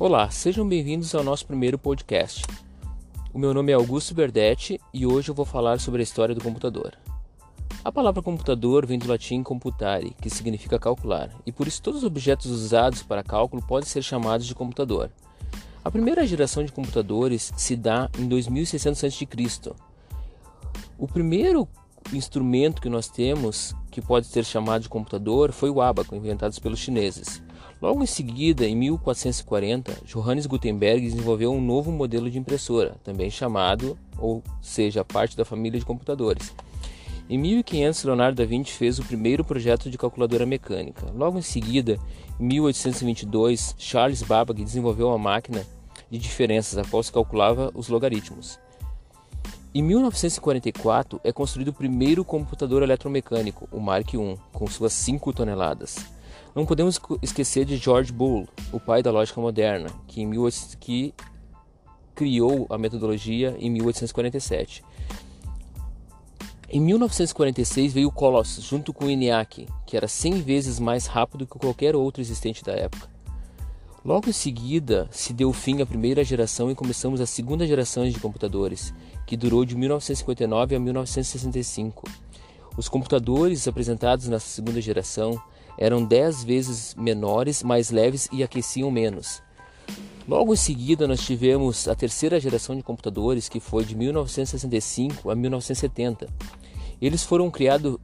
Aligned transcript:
Olá, 0.00 0.30
sejam 0.30 0.66
bem-vindos 0.66 1.14
ao 1.14 1.22
nosso 1.22 1.44
primeiro 1.44 1.78
podcast. 1.78 2.42
O 3.34 3.38
meu 3.38 3.52
nome 3.52 3.70
é 3.70 3.74
Augusto 3.74 4.14
Berdetti 4.14 4.80
e 4.94 5.04
hoje 5.04 5.28
eu 5.28 5.34
vou 5.34 5.44
falar 5.44 5.78
sobre 5.78 6.00
a 6.00 6.02
história 6.02 6.34
do 6.34 6.42
computador. 6.42 6.96
A 7.84 7.92
palavra 7.92 8.22
computador 8.22 8.86
vem 8.86 8.98
do 8.98 9.06
latim 9.06 9.42
computare, 9.42 10.16
que 10.18 10.30
significa 10.30 10.78
calcular, 10.78 11.30
e 11.44 11.52
por 11.52 11.68
isso 11.68 11.82
todos 11.82 11.98
os 12.00 12.06
objetos 12.06 12.46
usados 12.50 13.02
para 13.02 13.22
cálculo 13.22 13.60
podem 13.60 13.86
ser 13.86 14.00
chamados 14.00 14.46
de 14.46 14.54
computador. 14.54 15.10
A 15.84 15.90
primeira 15.90 16.26
geração 16.26 16.64
de 16.64 16.72
computadores 16.72 17.52
se 17.54 17.76
dá 17.76 18.08
em 18.18 18.26
2600 18.26 19.04
a.C. 19.04 19.28
O 20.98 21.06
primeiro 21.06 21.68
instrumento 22.10 22.80
que 22.80 22.88
nós 22.88 23.06
temos 23.06 23.76
que 23.90 24.00
pode 24.00 24.28
ser 24.28 24.46
chamado 24.46 24.80
de 24.80 24.88
computador 24.88 25.52
foi 25.52 25.68
o 25.68 25.82
ábaco, 25.82 26.16
inventado 26.16 26.58
pelos 26.58 26.78
chineses. 26.78 27.42
Logo 27.80 28.02
em 28.02 28.06
seguida, 28.06 28.66
em 28.66 28.76
1440, 28.76 30.02
Johannes 30.04 30.44
Gutenberg 30.44 31.00
desenvolveu 31.00 31.50
um 31.50 31.60
novo 31.60 31.90
modelo 31.90 32.30
de 32.30 32.38
impressora, 32.38 32.96
também 33.02 33.30
chamado, 33.30 33.98
ou 34.18 34.42
seja, 34.60 35.02
parte 35.02 35.34
da 35.34 35.46
família 35.46 35.80
de 35.80 35.86
computadores. 35.86 36.52
Em 37.28 37.38
1500, 37.38 38.04
Leonardo 38.04 38.36
da 38.36 38.44
Vinci 38.44 38.72
fez 38.72 38.98
o 38.98 39.04
primeiro 39.04 39.42
projeto 39.44 39.88
de 39.88 39.96
calculadora 39.96 40.44
mecânica. 40.44 41.06
Logo 41.14 41.38
em 41.38 41.42
seguida, 41.42 41.98
em 42.38 42.44
1822, 42.44 43.74
Charles 43.78 44.22
Babbage 44.22 44.64
desenvolveu 44.64 45.08
uma 45.08 45.18
máquina 45.18 45.64
de 46.10 46.18
diferenças 46.18 46.76
a 46.76 46.84
qual 46.84 47.02
se 47.02 47.12
calculava 47.12 47.70
os 47.74 47.88
logaritmos. 47.88 48.58
Em 49.72 49.80
1944 49.82 51.20
é 51.22 51.32
construído 51.32 51.68
o 51.68 51.72
primeiro 51.72 52.24
computador 52.24 52.82
eletromecânico, 52.82 53.68
o 53.70 53.80
Mark 53.80 54.12
I, 54.12 54.36
com 54.52 54.66
suas 54.66 54.92
5 54.92 55.32
toneladas. 55.32 56.19
Não 56.54 56.66
podemos 56.66 57.00
esquecer 57.22 57.64
de 57.64 57.76
George 57.76 58.12
Boole, 58.12 58.48
o 58.72 58.80
pai 58.80 59.02
da 59.02 59.10
lógica 59.10 59.40
moderna, 59.40 59.88
que, 60.06 60.20
em 60.20 60.30
que 60.78 61.14
criou 62.14 62.66
a 62.68 62.76
metodologia 62.76 63.56
em 63.58 63.70
1847. 63.70 64.84
Em 66.68 66.80
1946 66.80 67.92
veio 67.92 68.08
o 68.08 68.12
Colossus 68.12 68.62
junto 68.62 68.92
com 68.92 69.06
o 69.06 69.10
ENIAC, 69.10 69.66
que 69.86 69.96
era 69.96 70.06
100 70.06 70.42
vezes 70.42 70.78
mais 70.78 71.06
rápido 71.06 71.46
que 71.46 71.58
qualquer 71.58 71.96
outro 71.96 72.22
existente 72.22 72.62
da 72.62 72.72
época. 72.72 73.08
Logo 74.04 74.30
em 74.30 74.32
seguida, 74.32 75.08
se 75.10 75.32
deu 75.32 75.52
fim 75.52 75.82
à 75.82 75.86
primeira 75.86 76.22
geração 76.24 76.70
e 76.70 76.74
começamos 76.74 77.20
a 77.20 77.26
segunda 77.26 77.66
geração 77.66 78.08
de 78.08 78.18
computadores, 78.18 78.94
que 79.26 79.36
durou 79.36 79.64
de 79.64 79.76
1959 79.76 80.76
a 80.76 80.78
1965. 80.78 82.08
Os 82.76 82.88
computadores 82.88 83.66
apresentados 83.66 84.28
nessa 84.28 84.46
segunda 84.46 84.80
geração 84.80 85.42
eram 85.78 86.04
10 86.04 86.44
vezes 86.44 86.94
menores, 86.94 87.62
mais 87.62 87.90
leves 87.90 88.28
e 88.32 88.42
aqueciam 88.42 88.90
menos. 88.90 89.42
Logo 90.28 90.52
em 90.52 90.56
seguida, 90.56 91.08
nós 91.08 91.20
tivemos 91.20 91.88
a 91.88 91.94
terceira 91.94 92.38
geração 92.38 92.76
de 92.76 92.82
computadores, 92.82 93.48
que 93.48 93.58
foi 93.58 93.84
de 93.84 93.96
1965 93.96 95.30
a 95.30 95.34
1970. 95.34 96.28
Eles 97.00 97.24
foram 97.24 97.50
criados 97.50 97.98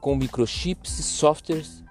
com 0.00 0.14
microchips 0.14 0.98
e 0.98 1.02
softwares 1.02 1.82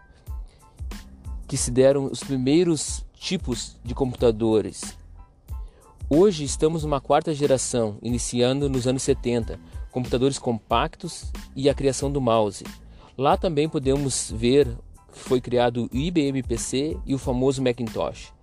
que 1.48 1.58
se 1.58 1.72
deram 1.72 2.06
os 2.06 2.24
primeiros 2.24 3.04
tipos 3.16 3.76
de 3.84 3.94
computadores. 3.94 4.98
Hoje 6.08 6.44
estamos 6.44 6.84
numa 6.84 7.02
quarta 7.02 7.34
geração, 7.34 7.98
iniciando 8.02 8.70
nos 8.70 8.88
anos 8.88 9.04
70, 9.04 9.60
computadores 9.92 10.40
compactos 10.40 11.32
e 11.56 11.70
a 11.70 11.74
criação 11.74 12.12
do 12.12 12.22
mouse. 12.22 12.64
Lá 13.18 13.36
também 13.36 13.68
podemos 13.68 14.32
ver 14.32 14.68
foi 15.20 15.40
criado 15.42 15.90
o 15.92 15.98
IBM 15.98 16.42
PC 16.44 16.98
e 17.06 17.14
o 17.14 17.20
famoso 17.20 17.62
Macintosh. 17.62 18.34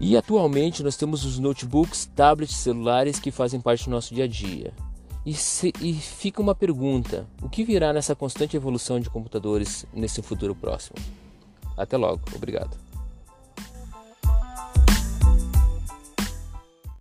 E 0.00 0.16
atualmente 0.16 0.82
nós 0.82 0.96
temos 0.96 1.24
os 1.24 1.38
notebooks, 1.38 2.06
tablets, 2.14 2.56
celulares 2.56 3.18
que 3.18 3.30
fazem 3.30 3.60
parte 3.60 3.84
do 3.84 3.90
nosso 3.90 4.14
dia 4.14 4.24
a 4.24 4.28
dia. 4.28 4.72
E, 5.24 5.32
se, 5.32 5.72
e 5.80 5.94
fica 5.94 6.42
uma 6.42 6.54
pergunta: 6.54 7.26
o 7.42 7.48
que 7.48 7.64
virá 7.64 7.92
nessa 7.92 8.14
constante 8.14 8.56
evolução 8.56 9.00
de 9.00 9.08
computadores 9.08 9.86
nesse 9.92 10.20
futuro 10.20 10.54
próximo? 10.54 10.96
Até 11.76 11.96
logo, 11.96 12.20
obrigado. 12.34 12.83